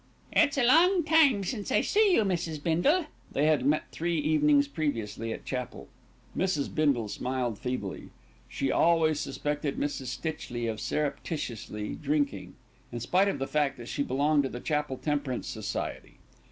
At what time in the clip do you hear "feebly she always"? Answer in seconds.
7.59-9.19